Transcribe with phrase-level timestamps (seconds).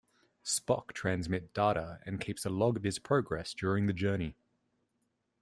[0.43, 4.35] Spock transmits data and keeps a log of his progress during the journey.